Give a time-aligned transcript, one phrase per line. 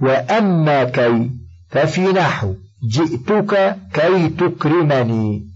[0.00, 1.30] وأما كي
[1.70, 2.54] ففي نحو
[2.90, 5.46] جئتك كي تكرمني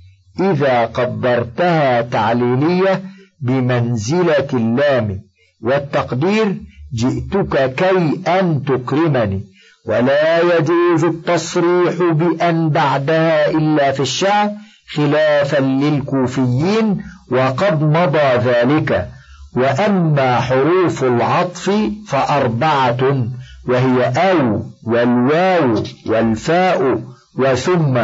[0.41, 3.03] إذا قدرتها تعليلية
[3.41, 5.21] بمنزلة اللام
[5.63, 6.57] والتقدير
[6.95, 9.45] جئتك كي أن تكرمني.
[9.87, 14.51] ولا يجوز التصريح بأن بعدها إلا في الشعر
[14.95, 19.09] خلافا للكوفيين وقد مضى ذلك.
[19.57, 21.71] وأما حروف العطف
[22.09, 23.29] فأربعة.
[23.69, 27.03] وهي أو والواو والفاء
[27.39, 27.99] وثم.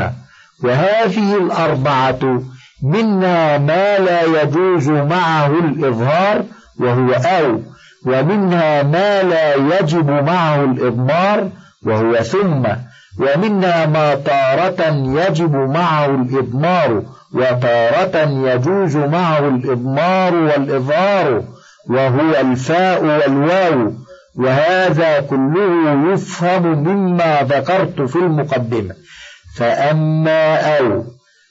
[0.65, 2.43] وهذه الأربعة
[2.83, 6.45] منها ما لا يجوز معه الإظهار
[6.80, 7.61] وهو أو
[8.07, 11.49] ومنها ما لا يجب معه الإضمار
[11.87, 12.65] وهو ثم.
[13.21, 14.83] ومنها ما تارة
[15.21, 17.02] يجب معه الإضمار
[17.35, 18.16] وتارة
[18.51, 21.43] يجوز معه الإضمار والإظهار
[21.91, 23.93] وهو الفاء والواو.
[24.37, 28.95] وهذا كله يفهم مما ذكرت في المقدمة.
[29.57, 31.05] فأما أو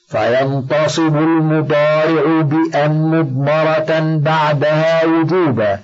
[0.08, 5.80] فينتصب المضارع بأن مضمرة بعدها وجوبا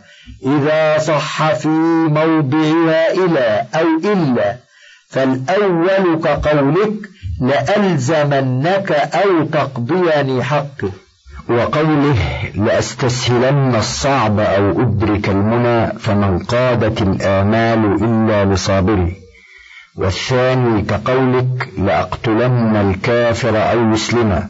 [0.46, 1.68] إذا صح في
[2.08, 4.56] موضعها إلى أو إلا.
[5.08, 10.92] فالأول كقولك لألزمنك أو تقضيني حقه
[11.48, 12.18] وقوله
[12.54, 19.16] لأستسهلن الصعب أو أدرك المنى فمن قادت الآمال إلا لصابري
[19.96, 24.48] والثاني كقولك لأقتلن الكافر أو مسلما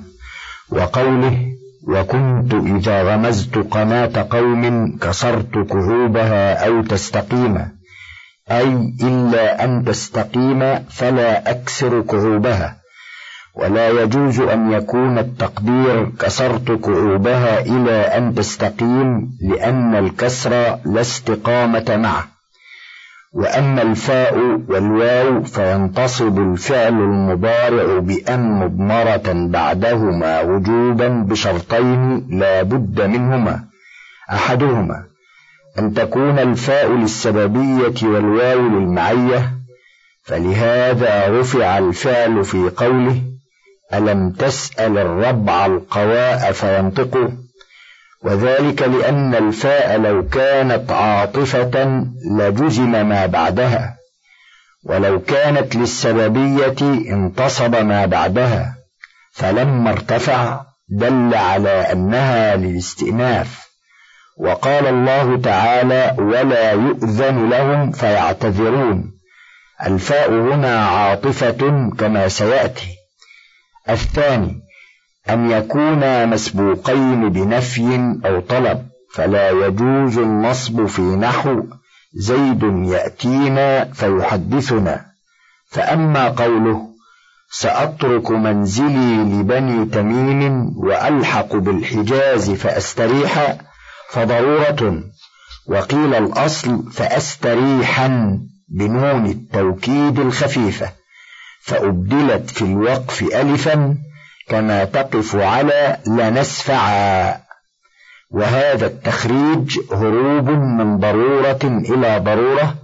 [0.70, 1.52] وقوله
[1.88, 7.68] وكنت إذا غمزت قناة قوم كسرت كعوبها أو تستقيم.
[8.50, 12.81] أي إلا أن تستقيم فلا أكسر كعوبها
[13.54, 20.50] ولا يجوز أن يكون التقدير كسرت كعوبها إلى أن تستقيم لأن الكسر
[20.84, 22.28] لا استقامة معه.
[23.32, 33.64] وأما الفاء والواو فينتصب الفعل المضارع بأن مضمرة بعدهما وجوبا بشرطين لا بد منهما.
[34.30, 35.04] أحدهما
[35.78, 39.50] أن تكون الفاء للسببية والواو للمعية
[40.24, 43.31] فلهذا رفع الفعل في قوله
[43.94, 47.32] ألم تسأل الربع القواء فينطقه
[48.22, 52.04] وذلك لأن الفاء لو كانت عاطفة
[52.38, 53.96] لجزم ما بعدها
[54.84, 56.76] ولو كانت للسببية
[57.12, 58.74] انتصب ما بعدها
[59.32, 63.68] فلما ارتفع دل على أنها للاستئناف.
[64.38, 69.12] وقال الله تعالى ولا يؤذن لهم فيعتذرون.
[69.86, 73.01] الفاء هنا عاطفة كما سيأتي.
[73.90, 74.62] الثاني
[75.30, 81.62] أن يكونا مسبوقين بنفي أو طلب فلا يجوز النصب في نحو
[82.14, 85.04] زيد يأتينا فيحدثنا.
[85.70, 86.88] فأما قوله
[87.50, 93.56] سأترك منزلي لبني تميم وألحق بالحجاز فأستريح
[94.10, 95.02] فضرورة.
[95.66, 98.38] وقيل الأصل فأستريحا
[98.68, 101.01] بنون التوكيد الخفيفة.
[101.64, 103.96] فأبدلت في الوقف ألفا
[104.48, 107.36] كما تقف على لنسفعا.
[108.30, 112.74] وهذا التخريج هروب من ضرورة إلى ضرورة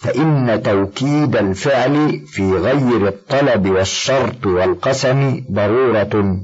[0.00, 6.40] فإن توكيد الفعل في غير الطلب والشرط والقسم ضرورة.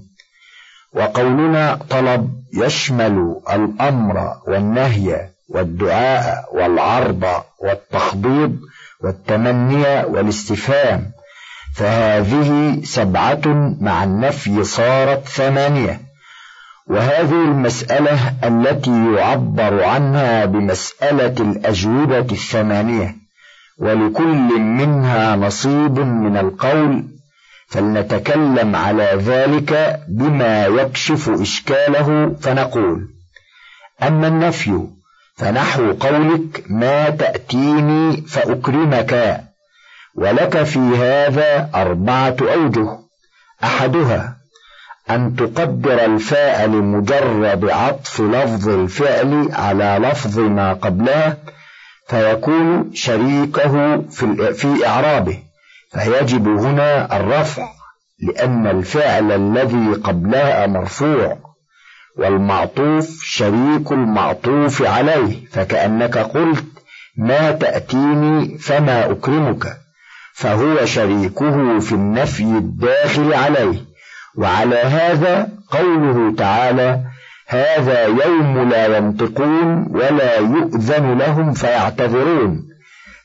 [0.93, 7.25] وقولنا طلب يشمل الأمر والنهي والدعاء والعرض
[7.59, 8.59] والتخضيض
[9.05, 11.18] والتمني والاستفهام.
[11.79, 16.01] فهذه سبعة مع النفي صارت ثمانية.
[16.87, 23.17] وهذه المسألة التي يعبر عنها بمسألة الأجوبة الثمانية.
[23.79, 27.05] ولكل منها نصيب من القول
[27.69, 33.09] فلنتكلم على ذلك بما يكشف إشكاله فنقول
[34.03, 34.81] أما النفي
[35.37, 39.45] فنحو قولك ما تأتيني فأكرمك.
[40.19, 42.99] ولك في هذا أربعة أوجه.
[43.65, 44.37] أحدها
[45.11, 51.37] أن تقدر الفاء لمجرد عطف لفظ الفعل على لفظ ما قبلها
[52.09, 55.39] فيكون شريكه في, في إعرابه.
[55.93, 57.69] فيجب هنا الرفع
[58.21, 61.39] لأن الفعل الذي قبلها مرفوع
[62.17, 65.47] والمعطوف شريك المعطوف عليه.
[65.51, 66.65] فكأنك قلت
[67.17, 69.88] ما تأتيني فما أكرمك.
[70.39, 73.79] فهو شريكه في النفي الداخل عليه.
[74.35, 77.01] وعلى هذا قوله تعالى
[77.47, 82.69] هذا يوم لا ينطقون ولا يؤذن لهم فيعتذرون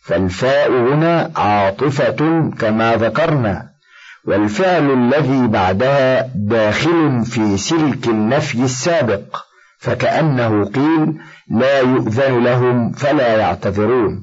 [0.01, 3.69] فالفاء هنا عاطفة كما ذكرنا.
[4.25, 9.37] والفعل الذي بعدها داخل في سلك النفي السابق.
[9.79, 11.13] فكأنه قيل
[11.51, 14.21] لا يؤذن لهم فلا يعتذرون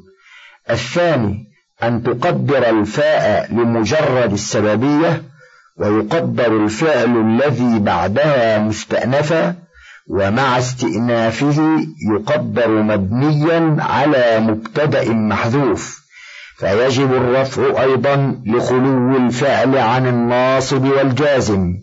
[0.70, 1.49] الثاني
[1.82, 5.22] أن تقدر الفاء لمجرد السببية
[5.76, 9.54] ويقدر الفعل الذي بعدها مستأنفا
[10.08, 11.80] ومع استئنافه
[12.12, 16.00] يقدر مبنيا على مبتدأ محذوف.
[16.56, 21.74] فيجب الرفع أيضا لخلو الفعل عن الناصب والجازم.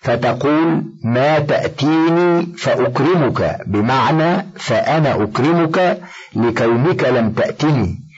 [0.00, 5.98] فتقول ما تأتيني فأكرمك بمعنى فأنا أكرمك
[6.36, 8.09] لكونك لم تأتني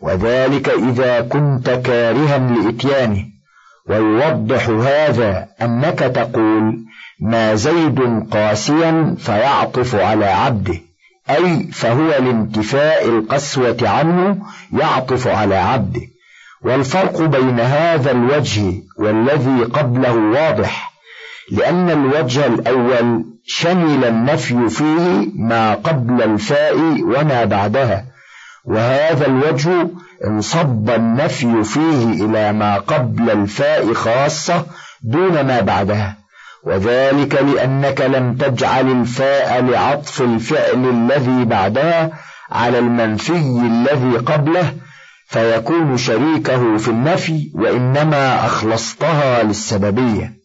[0.00, 3.24] وذلك إذا كنت كارها لإتيانه.
[3.88, 6.84] ويوضح هذا أنك تقول
[7.20, 8.00] ما زيد
[8.30, 10.74] قاسيا فيعطف على عبده
[11.30, 14.38] أي فهو لانتفاء القسوة عنه
[14.72, 16.00] يعطف على عبده.
[16.62, 20.92] والفرق بين هذا الوجه والذي قبله واضح
[21.50, 28.09] لأن الوجه الأول شمل النفي فيه ما قبل الفاء وما بعدها.
[28.64, 29.88] وهذا الوجه
[30.26, 34.66] انصب النفي فيه إلى ما قبل الفاء خاصة
[35.02, 36.16] دون ما بعدها.
[36.64, 42.10] وذلك لأنك لم تجعل الفاء لعطف الفعل الذي بعدها
[42.50, 44.72] على المنفي الذي قبله
[45.26, 50.40] فيكون شريكه في النفي وإنما أخلصتها للسببية.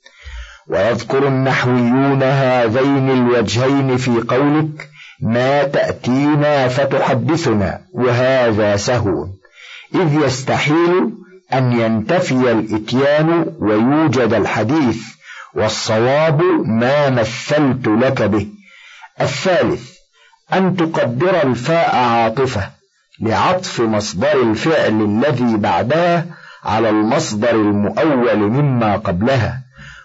[0.67, 4.89] ويذكر النحويون هذين الوجهين في قولك
[5.21, 9.27] ما تأتينا فتحدثنا وهذا سهو.
[9.95, 11.11] إذ يستحيل
[11.53, 15.03] أن ينتفي الإتيان ويوجد الحديث
[15.53, 18.47] والصواب ما مثلت لك به.
[19.21, 19.95] الثالث
[20.53, 22.69] أن تقدر الفاء عاطفة
[23.21, 26.25] لعطف مصدر الفعل الذي بعدها
[26.63, 29.61] على المصدر المؤول مما قبلها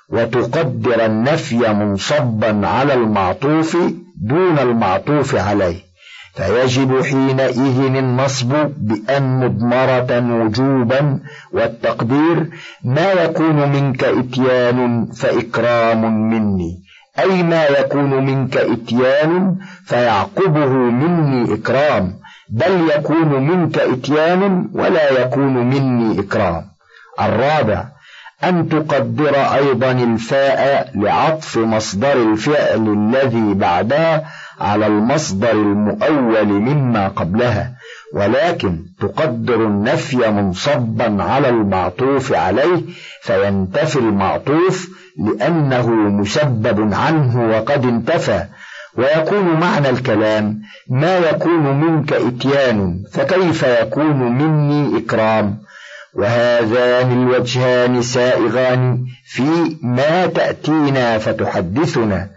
[0.08, 3.76] وتقدر النفي منصبا على المعطوف
[4.20, 5.90] دون المعطوف عليه.
[6.34, 11.20] فيجب حينئذ النصب بأن مضمرة وجوبا
[11.52, 12.50] والتقدير
[12.84, 16.82] ما يكون منك إتيان فإكرام مني.
[17.18, 22.20] أي ما يكون منك إتيان فيعقبه مني إكرام.
[22.50, 26.64] بل يكون منك إتيان ولا يكون مني إكرام.
[27.20, 27.84] الرابع
[28.44, 34.24] أن تقدر أيضا الفاء لعطف مصدر الفعل الذي بعدها
[34.60, 37.72] على المصدر المؤول مما قبلها
[38.14, 42.82] ولكن تقدر النفي منصبا على المعطوف عليه
[43.22, 44.88] فينتفي المعطوف
[45.18, 48.44] لأنه مسبب عنه وقد انتفى
[48.96, 55.58] ويكون معنى الكلام ما يكون منك إتيان فكيف يكون مني إكرام؟
[56.14, 62.30] وهذان الوجهان سائغان في ما تأتينا فتحدثنا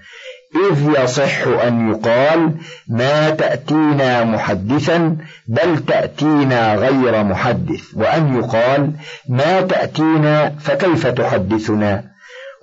[0.55, 2.51] إذ يصح أن يقال
[2.87, 5.17] ما تأتينا محدثا
[5.47, 8.91] بل تأتينا غير محدث وأن يقال
[9.29, 12.03] ما تأتينا فكيف تحدثنا؟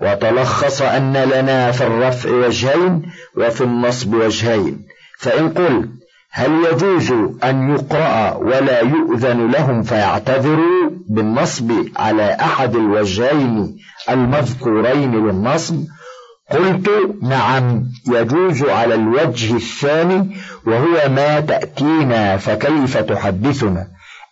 [0.01, 3.03] وتلخص أن لنا في الرفع وجهين
[3.37, 4.87] وفي النصب وجهين
[5.19, 5.89] فإن قلت
[6.33, 7.13] هل يجوز
[7.45, 13.77] أن يقرأ ولا يؤذن لهم فيعتذروا؟ بالنصب على أحد الوجهين
[14.11, 15.85] المذكورين للنصب.
[16.51, 16.91] قلت
[17.23, 20.37] نعم يجوز على الوجه الثاني
[20.67, 23.87] وهو ما تأتينا فكيف تحدثنا؟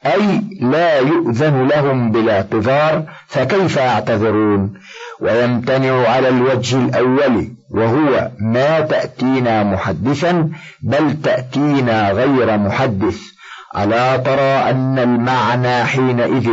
[0.06, 4.74] أي لا يؤذن لهم بالاعتذار فكيف يعتذرون؟
[5.20, 10.50] ويمتنع على الوجه الأول وهو ما تأتينا محدثا
[10.82, 13.37] بل تأتينا غير محدث.
[13.76, 16.48] ألا ترى أن المعنى حينئذ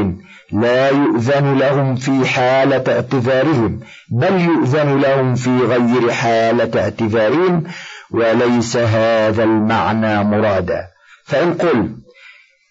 [0.51, 3.79] لا يؤذن لهم في حالة اعتذارهم
[4.11, 7.63] بل يؤذن لهم في غير حالة اعتذارهم
[8.11, 10.87] وليس هذا المعنى مرادا.
[11.25, 11.89] فإن قل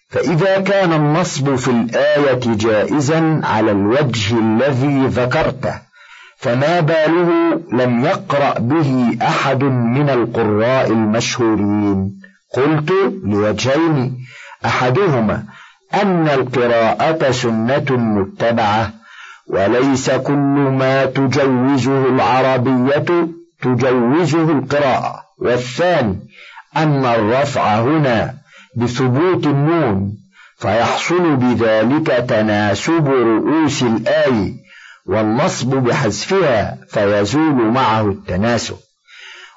[0.09, 5.73] فإذا كان النصب في الآية جائزا على الوجه الذي ذكرته
[6.37, 12.24] فما باله لم يقرأ به أحد من القراء المشهورين.
[12.53, 12.91] قلت
[13.23, 14.25] لوجهين.
[14.65, 15.43] أحدهما
[15.93, 18.93] أن القراءة سنة متبعة
[19.47, 23.27] وليس كل ما تجوزه العربية
[23.61, 25.25] تجوزه القراءة.
[25.37, 26.19] والثاني
[26.77, 28.33] أن الرفع هنا
[28.75, 30.17] بثبوت النون
[30.57, 34.53] فيحصل بذلك تناسب رؤوس الآية
[35.05, 38.75] والنصب بحذفها فيزول معه التناسب.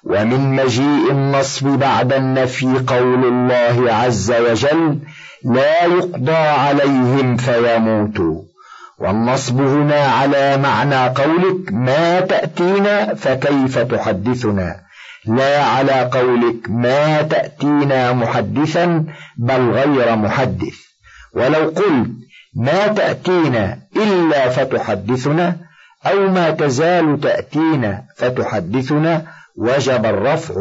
[0.04, 4.98] ومن مجيء النصب بعد النفي قول الله عز وجل
[5.44, 8.42] لا يقضى عليهم فيموتوا.
[8.98, 14.76] والنصب هنا على معنى قولك ما تأتينا فكيف تحدثنا.
[15.26, 19.04] لا على قولك ما تأتينا محدثا
[19.36, 20.76] بل غير محدث.
[21.34, 22.10] ولو قلت
[22.56, 25.56] ما تأتينا إلا فتحدثنا
[26.06, 30.54] أو ما تزال تأتينا فتحدثنا وجب الرفع.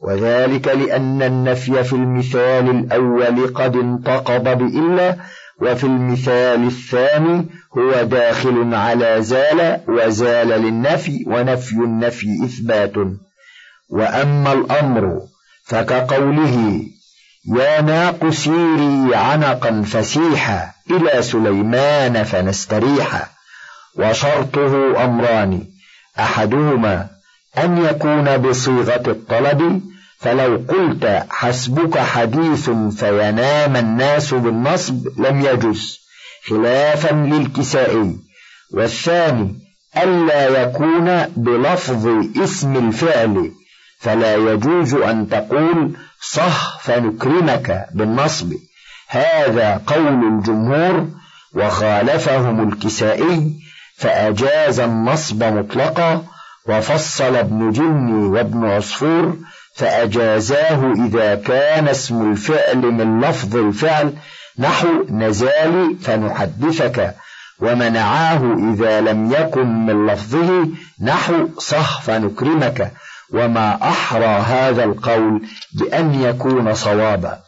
[0.00, 5.16] وذلك لأن النفي في المثال الأول قد انتقض بإلا
[5.62, 7.46] وفي المثال الثاني
[7.78, 12.92] هو داخل على زال وزال للنفي ونفي النفي إثبات.
[13.88, 15.20] وأما الأمر
[15.64, 16.82] فكقوله
[17.56, 23.26] يا ناق سيري عنقا فسيحا إلى سليمان فنستريحا.
[23.96, 25.62] وشرطه أمران
[26.18, 27.17] أحدهما
[27.58, 29.82] أن يكون بصيغة الطلب
[30.18, 35.98] فلو قلت حسبك حديث فينام الناس بالنصب لم يجز
[36.48, 38.16] خلافا للكسائي
[38.72, 39.58] والثاني
[39.96, 42.06] ألا يكون بلفظ
[42.42, 43.50] اسم الفعل
[43.98, 48.52] فلا يجوز أن تقول صح فنكرمك بالنصب.
[49.08, 51.08] هذا قول الجمهور
[51.54, 53.52] وخالفهم الكسائي
[53.96, 56.24] فأجاز النصب مطلقا
[56.68, 59.36] وفصل ابن جني وابن عصفور
[59.74, 64.12] فأجازاه إذا كان اسم الفعل من لفظ الفعل
[64.58, 67.14] نحو نزال فنحدثك
[67.60, 70.68] ومنعاه إذا لم يكن من لفظه
[71.00, 72.92] نحو صح فنكرمك
[73.32, 77.38] وما أحرى هذا القول بأن يكون صوابا.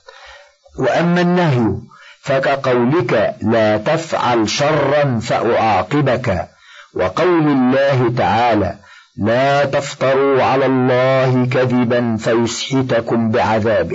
[0.78, 1.76] وأما النهي
[2.20, 6.48] فكقولك لا تفعل شرا فأعاقبك
[6.94, 8.74] وقول الله تعالى
[9.17, 13.93] لا تفتروا على الله كذبا فيسحتكم بعذاب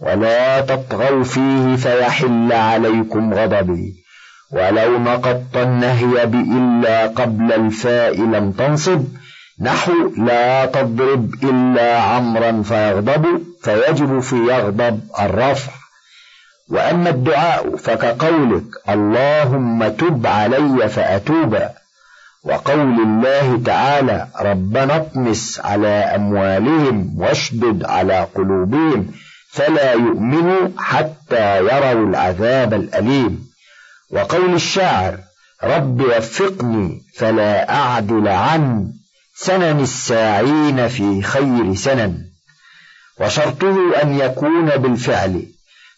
[0.00, 4.04] ولا تطغوا فيه فيحل عليكم غضبي
[4.52, 9.04] ولو نقضت النهي بإلا قبل الفاء لم تنصب
[9.60, 15.72] نحو لا تضرب إلا عمرا فيغضب فيجب في يغضب الرفع.
[16.70, 21.70] وأما الدعاء فكقولك اللهم تب علي فأتوبا
[22.44, 29.06] وقول الله تعالى ربنا اطمس على أموالهم واشدد على قلوبهم
[29.50, 33.48] فلا يؤمنوا حتى يروا العذاب الأليم.
[34.10, 35.18] وقول الشاعر
[35.64, 38.92] رب وفقني فلا أعدل عن
[39.36, 42.18] سنن الساعين في خير سنن.
[43.20, 45.42] وشرطه أن يكون بالفعل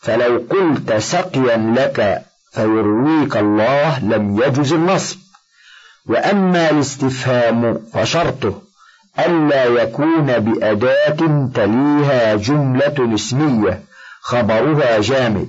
[0.00, 5.18] فلو قلت سقيا لك فيرويك الله لم يجز النصب.
[6.06, 8.62] وأما الاستفهام فشرطه
[9.18, 13.80] ألا يكون بأداة تليها جملة اسمية
[14.20, 15.48] خبرها جامد.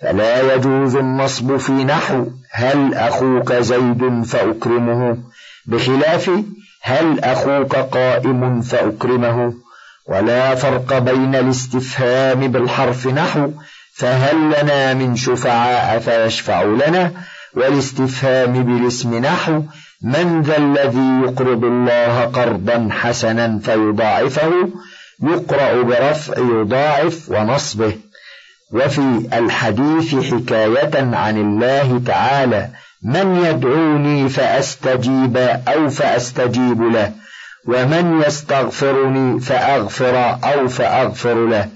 [0.00, 5.18] فلا يجوز النصب في نحو هل أخوك زيد فأكرمه؟
[5.66, 6.30] بخلاف
[6.82, 9.54] هل أخوك قائم فأكرمه؟
[10.06, 13.50] ولا فرق بين الاستفهام بالحرف نحو
[13.94, 17.12] فهل لنا من شفعاء فيشفع لنا؟
[17.58, 19.62] والاستفهام بالاسم نحو
[20.02, 24.52] من ذا الذي يقرض الله قرضا حسنا فيضاعفه
[25.22, 27.92] يقرأ برفع يضاعف ونصبه.
[28.72, 32.68] وفي الحديث حكاية عن الله تعالى
[33.02, 35.36] من يدعوني فأستجيب
[35.68, 37.12] أو فأستجيب له
[37.66, 41.68] ومن يستغفرني فأغفر أو فأغفر له.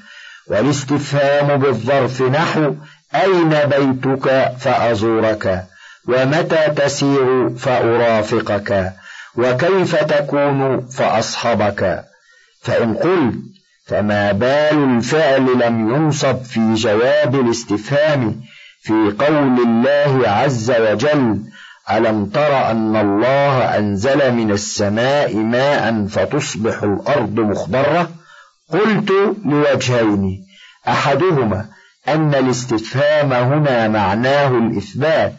[0.47, 2.75] والاستفهام بالظرف نحو
[3.15, 5.72] أين بيتك فأزورك؟
[6.09, 8.93] ومتى تسير فأرافقك؟
[9.37, 12.05] وكيف تكون فأصحبك؟
[12.63, 13.35] فإن قلت
[13.87, 18.41] فما بال الفعل لم ينصب في جواب الاستفهام
[18.83, 21.43] في قول الله عز وجل
[21.91, 28.11] ألم تر أن الله أنزل من السماء ماء فتصبح الأرض مخضرة؟
[28.73, 29.13] قلت
[29.45, 30.47] لوجهين.
[30.89, 31.67] أحدهما
[32.09, 35.33] أن الاستفهام هنا معناه الإثبات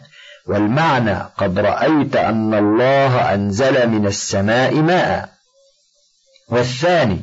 [0.46, 5.28] والمعنى قد رأيت أن الله أنزل من السماء ماء.
[6.48, 7.20] والثاني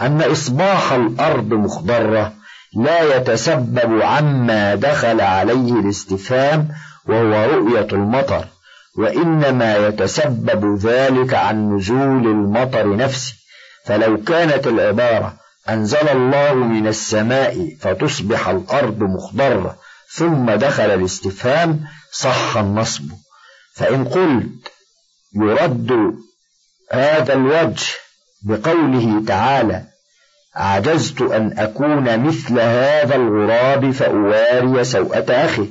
[0.00, 2.32] أن إصباح الأرض مخضرة
[2.76, 6.68] لا يتسبب عما دخل عليه الاستفهام
[7.06, 8.44] وهو رؤية المطر
[8.98, 13.34] وإنما يتسبب ذلك عن نزول المطر نفسه.
[13.84, 15.34] فلو كانت العبارة
[15.68, 19.76] أنزل الله من السماء فتصبح الأرض مخضرة
[20.14, 21.80] ثم دخل الاستفهام
[22.12, 23.04] صح النصب.
[23.74, 24.72] فإن قلت
[25.34, 26.14] يرد
[26.92, 27.86] هذا الوجه
[28.42, 29.84] بقوله تعالى
[30.54, 35.68] عجزت أن أكون مثل هذا الغراب فأواري سوءة أخي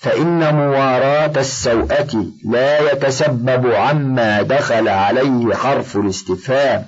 [0.00, 6.84] فإن مواراة السوءة لا يتسبب عما دخل عليه حرف الاستفهام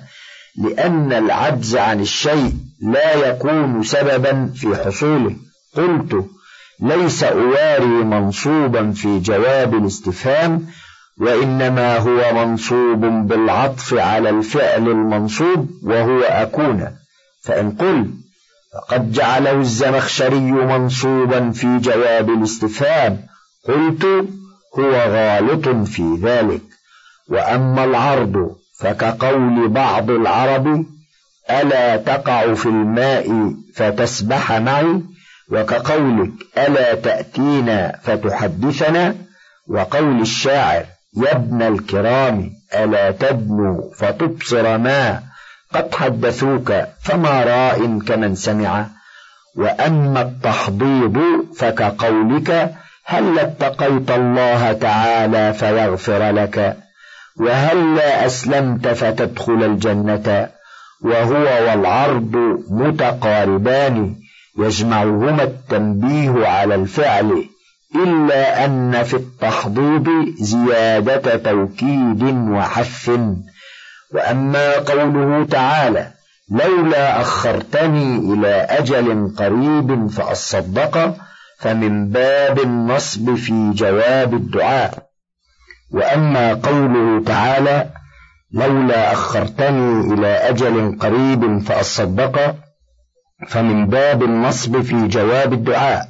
[0.57, 5.35] لأن العجز عن الشيء لا يكون سببا في حصوله.
[5.75, 6.25] قلت
[6.79, 10.65] ليس أواري منصوبا في جواب الاستفهام
[11.17, 16.87] وإنما هو منصوب بالعطف على الفعل المنصوب وهو أكون.
[17.43, 18.09] فإن قل
[18.73, 23.19] فقد جعله الزمخشري منصوبا في جواب الاستفهام.
[23.67, 24.05] قلت
[24.79, 26.61] هو غالط في ذلك.
[27.29, 30.85] وأما العرض فكقول بعض العرب
[31.49, 35.01] ألا تقع في الماء فتسبح معي؟
[35.51, 39.15] وكقولك ألا تأتينا فتحدثنا؟
[39.67, 40.85] وقول الشاعر
[41.17, 45.19] يا ابن الكرام ألا تدنو فتبصر ما
[45.73, 48.85] قد حدثوك فما راء كمن سمع؟
[49.55, 51.17] وأما التحضيض
[51.57, 52.73] فكقولك
[53.05, 56.77] هل اتقيت الله تعالى فيغفر لك؟
[57.39, 60.49] وهلا أسلمت فتدخل الجنة؟
[61.01, 62.35] وهو والعرض
[62.69, 64.15] متقاربان
[64.57, 67.45] يجمعهما التنبيه على الفعل
[67.95, 70.09] إلا أن في التحضيض
[70.39, 73.11] زيادة توكيد وحث.
[74.13, 76.11] وأما قوله تعالى
[76.51, 81.17] لولا أخرتني إلى أجل قريب فأصدق
[81.59, 85.07] فمن باب النصب في جواب الدعاء.
[85.91, 87.89] وأما قوله تعالى
[88.51, 92.55] لولا أخرتني إلى أجل قريب فأصدق
[93.47, 96.07] فمن باب النصب في جواب الدعاء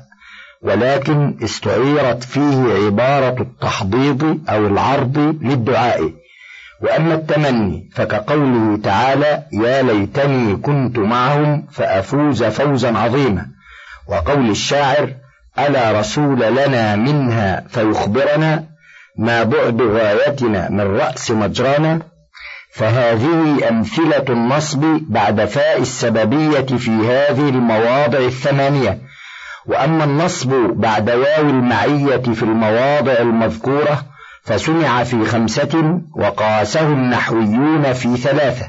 [0.61, 6.11] ولكن استعيرت فيه عبارة التحضيض أو العرض للدعاء.
[6.81, 13.45] وأما التمني فكقوله تعالى يا ليتني كنت معهم فأفوز فوزا عظيما
[14.07, 15.09] وقول الشاعر
[15.59, 18.63] ألا رسول لنا منها فيخبرنا
[19.17, 22.01] ما بعد غايتنا من رأس مجرانا
[22.77, 28.99] فهذه أمثلة النصب بعد فاء السببية في هذه المواضع الثمانية.
[29.65, 34.05] وأما النصب بعد واو المعية في المواضع المذكورة
[34.43, 38.65] فسمع في خمسة وقاسه النحويون في ثلاثة.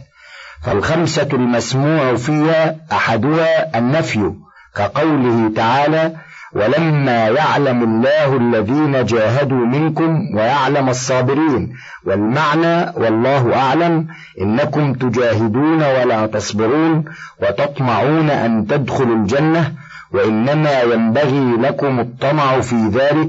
[0.62, 4.33] فالخمسة المسموع فيها أحدها النفي
[4.77, 6.16] كقوله تعالى
[6.53, 11.73] ولما يعلم الله الذين جاهدوا منكم ويعلم الصابرين
[12.05, 14.07] والمعنى والله أعلم
[14.41, 17.05] إنكم تجاهدون ولا تصبرون
[17.43, 19.73] وتطمعون أن تدخلوا الجنة
[20.13, 23.29] وإنما ينبغي لكم الطمع في ذلك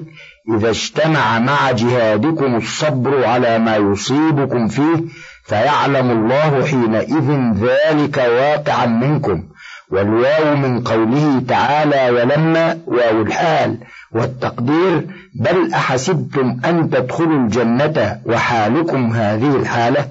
[0.56, 5.04] إذا اجتمع مع جهادكم الصبر على ما يصيبكم فيه
[5.44, 9.44] فيعلم الله حينئذ ذلك واقعا منكم
[9.92, 13.78] والواو من قوله تعالى ولما واو الحال
[14.12, 20.08] والتقدير بل أحسبتم أن تدخلوا الجنة وحالكم هذه الحالة؟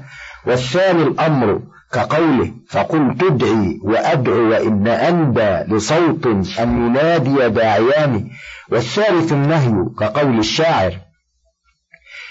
[0.46, 1.60] والثاني الأمر
[1.92, 6.26] كقوله فقل تدعي وأدعو وإن أندى لصوت
[6.60, 8.30] أن ينادي داعيان.
[8.70, 10.92] والثالث النهي كقول الشاعر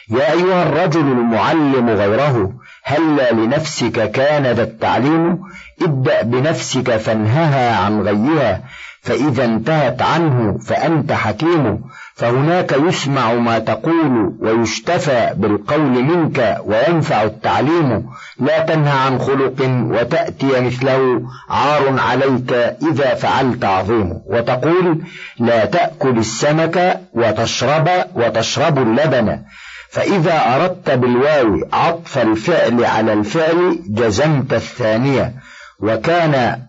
[0.10, 5.40] يا أيها الرجل المعلم غيره هلا لنفسك كان ذا التعليم؟
[5.82, 8.62] ابدأ بنفسك فانهها عن غيها
[9.02, 11.82] فإذا انتهت عنه فأنت حكيم
[12.16, 18.10] فهناك يسمع ما تقول ويشتفى بالقول منك وينفع التعليم
[18.40, 19.62] لا تنهى عن خلق
[19.92, 22.52] وتأتي مثله عار عليك
[22.92, 25.04] إذا فعلت عظيم وتقول
[25.40, 29.40] لا تأكل السمك وتشرب وتشرب اللبن
[29.90, 35.34] فإذا أردت بالواو عطف الفعل على الفعل جزمت الثانية
[35.80, 36.62] وكان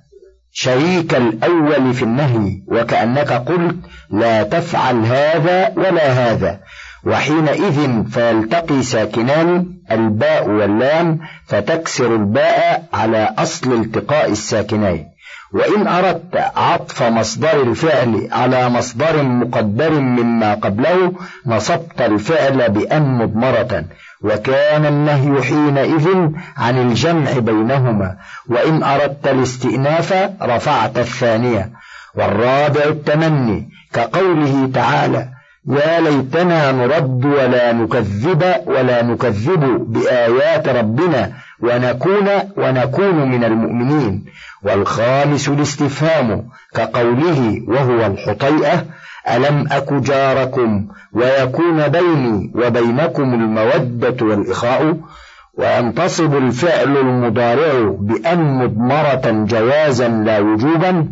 [0.53, 3.77] شريك الأول في النهي وكأنك قلت
[4.11, 6.61] لا تفعل هذا ولا هذا.
[7.05, 15.09] وحينئذ فيلتقي ساكنان الباء واللام فتكسر الباء على أصل التقاء الساكنين.
[15.53, 21.13] وإن أردت عطف مصدر الفعل على مصدر مقدر مما قبله
[21.47, 23.85] نصبت الفعل بأن مضمرة.
[24.23, 26.09] وكان النهي حينئذ
[26.57, 28.17] عن الجمع بينهما
[28.49, 31.71] وإن أردت الاستئناف رفعت الثانية.
[32.15, 35.29] والرابع التمني كقوله تعالى
[35.69, 39.61] يا ليتنا نرد ولا نكذب ولا نكذب
[39.93, 44.25] بآيات ربنا ونكون ونكون من المؤمنين
[44.63, 48.85] والخامس الاستفهام كقوله وهو الحطيئة
[49.37, 54.97] ألم أك جاركم ويكون بيني وبينكم المودة والإخاء
[55.55, 61.09] وينتصب الفعل المضارع بأن مضمرة جوازا لا وجوبا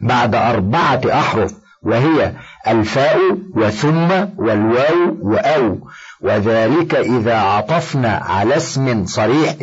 [0.00, 2.32] بعد أربعة أحرف وهي
[2.68, 3.18] الفاء
[3.54, 5.78] وثم والواو وأو
[6.20, 9.54] وذلك إذا عطفنا على اسم صريح.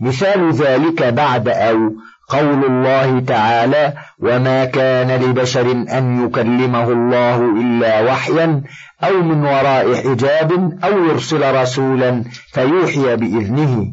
[0.00, 1.92] مثال ذلك بعد أو
[2.30, 8.62] قول الله تعالى وما كان لبشر أن يكلمه الله إلا وحيا
[9.04, 13.92] أو من وراء حجاب أو يرسل رسولا فيوحي بإذنه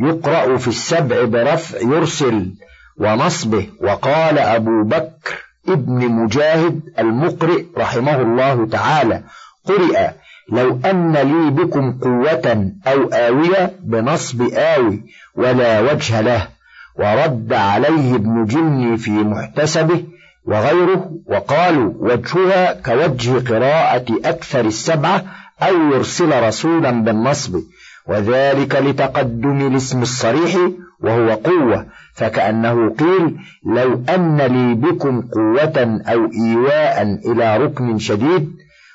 [0.00, 2.54] يقرأ في السبع برفع يرسل
[2.98, 5.34] ونصبه وقال أبو بكر
[5.68, 9.22] ابن مجاهد المقرئ رحمه الله تعالى
[9.64, 10.10] قرئ
[10.52, 15.02] لو أن لي بكم قوة أو آوية بنصب آوي
[15.34, 16.48] ولا وجه له
[16.98, 20.04] ورد عليه ابن جني في محتسبه
[20.44, 25.24] وغيره وقالوا وجهها كوجه قراءة أكثر السبعة
[25.62, 27.60] أو يرسل رسولا بالنصب
[28.06, 30.56] وذلك لتقدم الاسم الصريح
[31.00, 38.52] وهو قوة فكأنه قيل لو أن لي بكم قوة أو إيواء إلى ركن شديد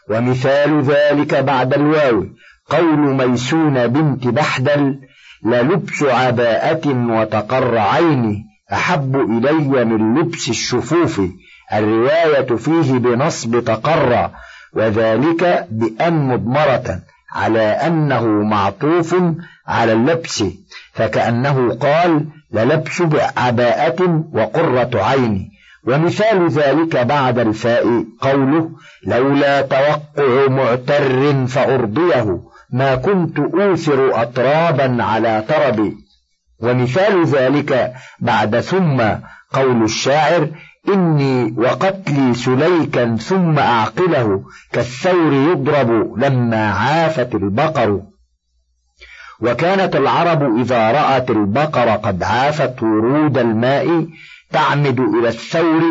[0.09, 2.25] ومثال ذلك بعد الواو
[2.69, 4.99] قول ميسون بنت بحدل
[5.45, 11.21] للبس عباءة وتقر عيني أحب إلي من لبس الشفوف.
[11.73, 14.29] الرواية فيه بنصب تقر
[14.73, 16.99] وذلك بأن مضمرة
[17.31, 19.15] على أنه معطوف
[19.67, 20.43] على اللبس
[20.93, 23.03] فكأنه قال للبس
[23.37, 25.51] عباءة وقرة عيني
[25.87, 28.69] ومثال ذلك بعد الفاء قوله
[29.05, 32.39] لولا توقع معتر فأرضيه
[32.71, 35.97] ما كنت أوثر أطرابا على طربي.
[36.59, 39.03] ومثال ذلك بعد ثم
[39.53, 40.49] قول الشاعر
[40.89, 48.01] إني وقتلي سليكا ثم أعقله كالثور يضرب لما عافت البقر.
[49.39, 54.07] وكانت العرب إذا رأت البقر قد عافت ورود الماء
[54.51, 55.81] تعمد إلى الثور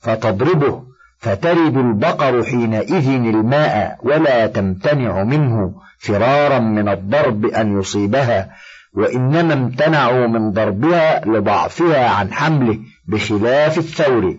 [0.00, 0.82] فتضربه
[1.18, 5.87] فترد البقر حينئذ الماء ولا تمتنع منه.
[5.98, 8.50] فرارا من الضرب أن يصيبها
[8.94, 14.36] وإنما امتنعوا من ضربها لضعفها عن حمله بخلاف الثور.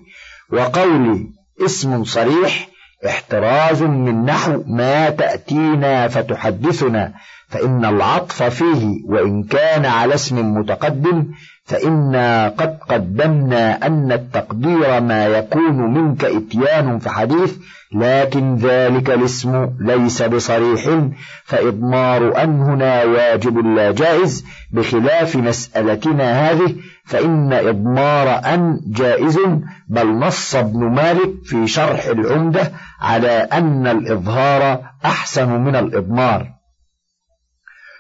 [0.51, 1.27] وقول
[1.65, 2.69] اسم صريح
[3.05, 7.13] احتراز من نحو ما تأتينا فتحدثنا
[7.47, 11.27] فإن العطف فيه وإن كان على اسم متقدم
[11.65, 17.55] فإنا قد قدمنا أن التقدير ما يكون منك إتيان في حديث
[17.93, 20.99] لكن ذلك الاسم ليس بصريح
[21.43, 26.75] فإضمار أن هنا واجب لا جائز بخلاف مسألتنا هذه
[27.05, 29.39] فإن إضمار أن جائز
[29.87, 32.71] بل نص ابن مالك في شرح العمدة
[33.01, 36.47] على أن الإظهار أحسن من الإضمار.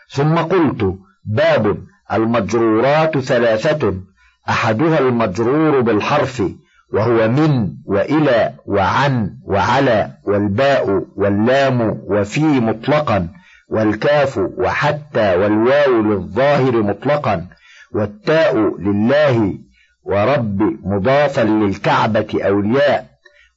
[0.09, 1.77] ثم قلت باب
[2.13, 3.93] المجرورات ثلاثة
[4.49, 6.43] أحدها المجرور بالحرف
[6.93, 13.27] وهو من وإلى وعن وعلى والباء واللام وفي مطلقا
[13.69, 17.47] والكاف وحتى والواو للظاهر مطلقا
[17.95, 19.53] والتاء لله
[20.03, 23.05] ورب مضافا للكعبة أولياء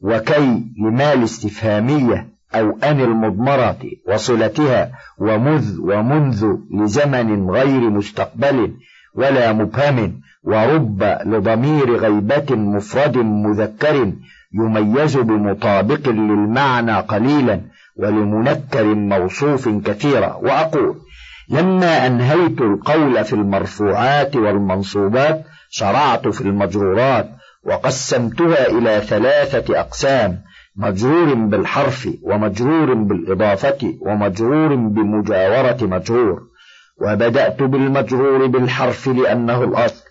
[0.01, 8.75] وكي لمال استفهامية أو أن المضمرة وصلتها ومذ ومنذ لزمن غير مستقبل
[9.15, 14.13] ولا مبهم ورب لضمير غيبة مفرد مذكر
[14.55, 17.61] يميز بمطابق للمعنى قليلا
[17.97, 20.35] ولمنكر موصوف كثيرا.
[20.35, 20.97] وأقول
[21.49, 27.31] لما أنهيت القول في المرفوعات والمنصوبات شرعت في المجرورات
[27.65, 30.39] وقسمتها إلى ثلاثة أقسام
[30.77, 36.52] مجرور بالحرف ومجرور بالإضافة ومجرور بمجاورة مجرور.
[37.03, 40.03] وبدأت بالمجرور بالحرف لأنه الأصل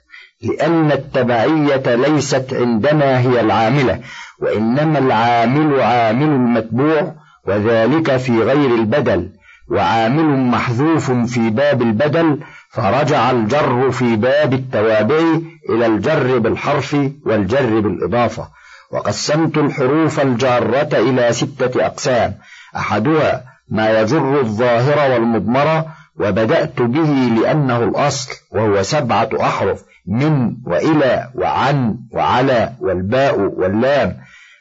[0.41, 3.99] لأن التبعية ليست عندنا هي العاملة
[4.39, 7.13] وإنما العامل عامل المتبوع
[7.47, 9.29] وذلك في غير البدل
[9.69, 18.47] وعامل محذوف في باب البدل فرجع الجر في باب التوابع إلى الجر بالحرف والجر بالإضافة.
[18.91, 22.33] وقسمت الحروف الجارة إلى ستة أقسام
[22.75, 25.85] أحدها ما يجر الظاهر والمضمرة
[26.19, 34.17] وبدأت به لأنه الأصل وهو سبعة أحرف من وإلى وعن وعلى والباء واللام.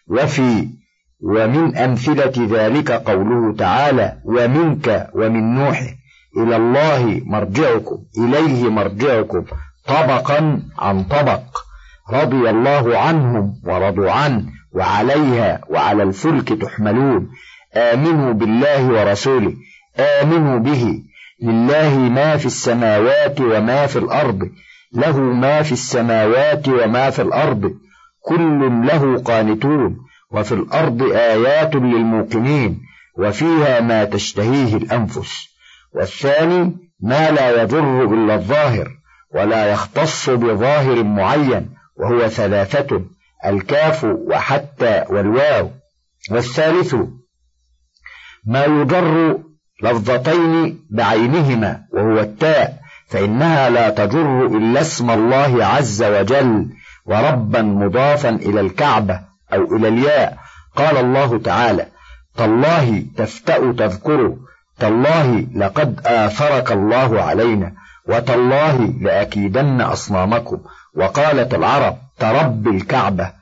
[0.08, 0.68] وفي
[1.22, 5.94] ومن أمثلة ذلك قوله تعالى ومنك ومن نوح
[6.36, 9.44] إلى الله مرجعكم إليه مرجعكم
[9.86, 11.42] طبقا عن طبق
[12.12, 17.30] رضي الله عنهم ورضوا عنه وعليها وعلى الفلك تحملون.
[17.76, 19.54] آمنوا بالله ورسوله
[19.98, 21.02] آمنوا به
[21.42, 24.50] لله ما في السماوات وما في الأرض
[24.92, 27.74] له ما في السماوات وما في الأرض
[28.22, 29.98] كل له قانتون
[30.32, 32.80] وفي الأرض آيات للموقنين
[33.18, 35.48] وفيها ما تشتهيه الأنفس.
[35.94, 38.88] والثاني ما لا يضر إلا الظاهر
[39.34, 43.02] ولا يختص بظاهر معين وهو ثلاثة
[43.46, 45.70] الكاف وحتى والواو.
[46.30, 46.94] والثالث
[48.44, 49.38] ما يضر
[49.82, 56.66] لفظتين بعينهما وهو التاء فإنها لا تجر إلا اسم الله عز وجل
[57.06, 59.20] وربا مضافا إلى الكعبة
[59.52, 60.36] أو إلى الياء.
[60.76, 61.86] قال الله تعالى
[62.36, 64.36] تالله تفتأ تذكر
[64.78, 67.72] تالله لقد آثرك الله علينا
[68.08, 70.58] وتالله لأكيدن أصنامكم
[70.96, 73.32] وقالت العرب ترب الكعبة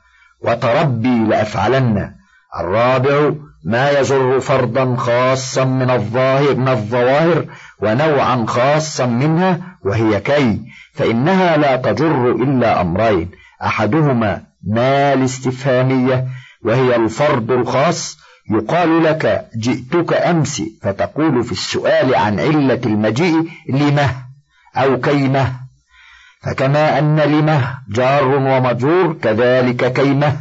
[0.41, 2.11] وتربي لأفعلن
[2.59, 3.31] الرابع
[3.63, 7.45] ما يجر فردا خاصا من الظاهر من الظواهر
[7.79, 10.61] ونوعا خاصا منها وهي كي
[10.93, 13.31] فإنها لا تجر إلا أمرين.
[13.63, 16.27] أحدهما ما الاستفهامية
[16.63, 18.17] وهي الفرد الخاص
[18.51, 24.09] يقال لك جئتك أمس فتقول في السؤال عن علة المجيء لمه
[24.75, 25.51] أو كيمه.
[26.41, 30.35] فكما أن لمه جار ومجرور كذلك كيمه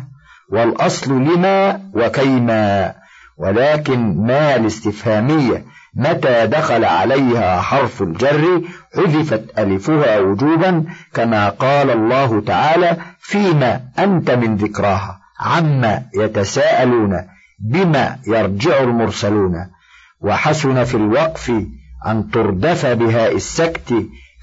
[0.51, 2.98] والأصل لما وكيما.
[3.38, 8.62] ولكن ما الاستفهامية متى دخل عليها حرف الجر
[8.96, 17.16] حذفت ألفها وجوبا كما قال الله تعالى فيما أنت من ذكراها عما يتساءلون
[17.59, 19.55] بما يرجع المرسلون
[20.20, 21.53] وحسن في الوقف
[22.07, 23.94] أن تردف بهاء السكت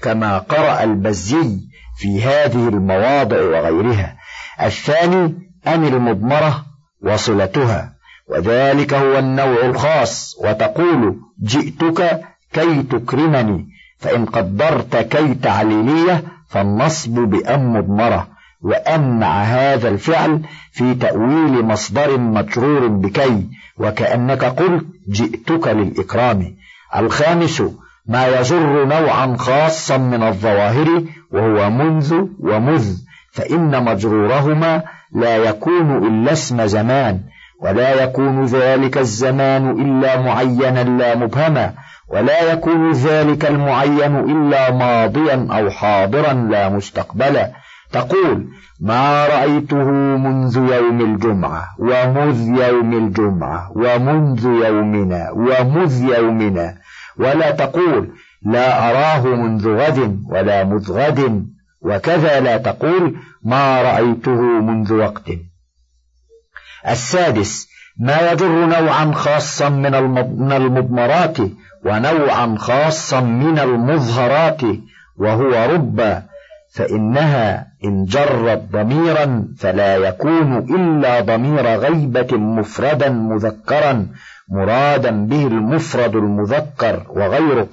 [0.02, 1.60] كما قرأ البزي
[1.96, 4.16] في هذه المواضع وغيرها
[4.62, 5.34] الثاني
[5.66, 6.64] أن المضمرة
[7.02, 7.95] وصلتها
[8.28, 12.20] وذلك هو النوع الخاص وتقول جئتك
[12.52, 18.28] كي تكرمني فإن قدرت كي تعليلية فالنصب بأم مضمرة
[18.62, 20.40] وأن مع هذا الفعل
[20.72, 23.46] في تأويل مصدر مجرور بكي
[23.78, 26.56] وكأنك قلت جئتك للإكرام.
[26.96, 27.62] الخامس
[28.06, 32.96] ما يجر نوعا خاصا من الظواهر وهو منذ ومذ
[33.32, 37.20] فإن مجرورهما لا يكون إلا اسم زمان.
[37.62, 41.72] ولا يكون ذلك الزمان إلا معينا لا مبهما
[42.08, 47.52] ولا يكون ذلك المعين إلا ماضيا أو حاضرا لا مستقبلا.
[47.92, 48.48] تقول
[48.80, 49.84] ما رأيته
[50.16, 56.74] منذ يوم الجمعة ومذ يوم الجمعة ومنذ يومنا ومذ يومنا.
[57.18, 58.10] ولا تقول
[58.42, 61.46] لا أراه منذ غد ولا مذ غد.
[61.82, 65.30] وكذا لا تقول ما رأيته منذ وقت.
[66.88, 67.68] السادس
[67.98, 69.94] ما يجر نوعا خاصا من
[70.52, 71.38] المضمرات
[71.84, 74.60] ونوعا خاصا من المظهرات
[75.16, 76.22] وهو رب
[76.74, 84.06] فإنها إن جرت ضميرا فلا يكون إلا ضمير غيبة مفردا مذكرا
[84.48, 87.68] مرادا به المفرد المذكر وغيره.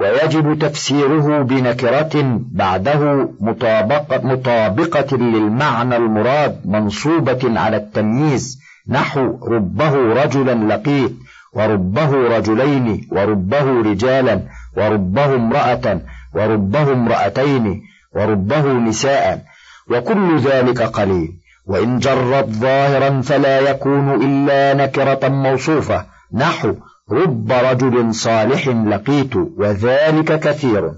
[0.00, 8.58] ويجب تفسيره بنكرة بعده مطابقة, مطابقة للمعنى المراد منصوبة على التمييز.
[8.88, 11.12] نحو ربه رجلا لقيت
[11.52, 14.40] وربه رجلين وربه رجالا
[14.76, 16.00] وربه امرأة
[16.34, 17.82] وربه امرأتين
[18.14, 19.42] وربه نساء
[19.90, 21.32] وكل ذلك قليل.
[21.66, 26.04] وإن جرت ظاهرا فلا يكون إلا نكرة موصوفة.
[26.32, 26.74] نحو
[27.10, 30.92] رب رجل صالح لقيت وذلك كثير.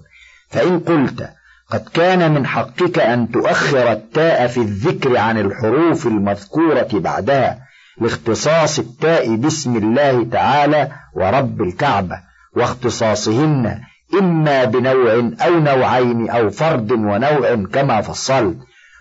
[0.48, 1.30] فإن قلت
[1.70, 7.58] قد كان من حقك أن تؤخر التاء في الذكر عن الحروف المذكورة بعدها
[8.00, 12.20] لاختصاص التاء باسم الله تعالى ورب الكعبة
[12.56, 13.80] واختصاصهن
[14.20, 18.56] إما بنوع أو نوعين أو فرد ونوع كما فصلت.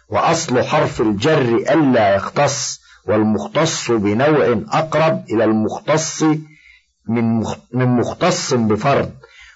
[0.10, 6.24] وأصل حرف الجر ألا يختص والمختص بنوع أقرب إلى المختص
[7.08, 9.12] من مختص بفرد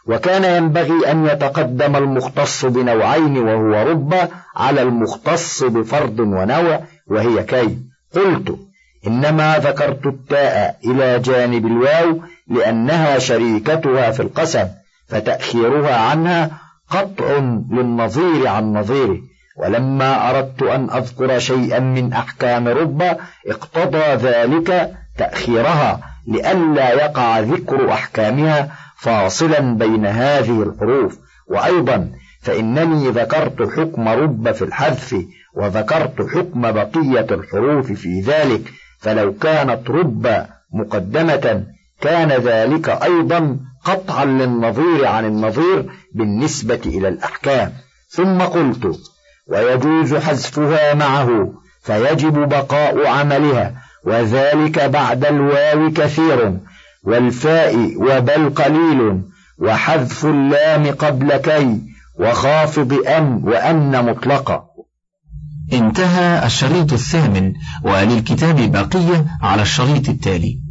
[0.06, 4.16] وكان ينبغي أن يتقدم المختص بنوعين وهو رب
[4.56, 7.78] على المختص بفرد ونوع وهي كي.
[8.16, 8.60] قلت
[9.08, 14.68] إنما ذكرت التاء إلى جانب الواو لأنها شريكتها في القسم
[15.08, 16.52] فتأخيرها عنها
[16.90, 17.38] قطع
[17.72, 19.18] للنظير عن نظيره.
[19.58, 26.00] ولما أردت أن أذكر شيئا من أحكام رب اقتضى ذلك تأخيرها.
[26.30, 31.18] لئلا يقع ذكر أحكامها فاصلا بين هذه الحروف.
[31.48, 32.12] وأيضا
[32.42, 35.16] فإنني ذكرت حكم رب في الحذف
[35.56, 38.62] وذكرت حكم بقية الحروف في ذلك.
[39.00, 41.66] فلو كانت رب مقدمة
[42.02, 47.74] كان ذلك أيضا قطعا للنظير عن النظير بالنسبة إلى الأحكام.
[48.10, 49.00] ثم قلت
[49.48, 53.89] ويجوز حذفها معه فيجب بقاء عملها.
[54.06, 56.60] وذلك بعد الواو كثير
[57.04, 59.22] والفاء وبل قليل
[59.58, 61.82] وحذف اللام قبل كي
[62.20, 64.66] وخافض أن وأن مطلقا
[65.74, 70.69] انتهى الشريط الثامن وللكتاب بقية على الشريط التالي.